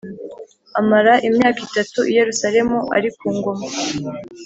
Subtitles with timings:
[0.79, 3.67] Amara imyaka itatu i Yerusalemu ari ku ngoma